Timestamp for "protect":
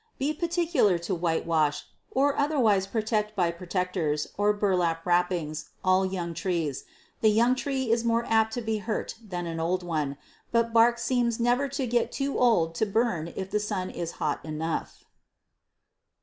2.87-3.35